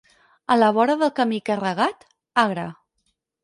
[0.53, 2.05] A la vora del camí i carregat?
[2.49, 2.69] Agre.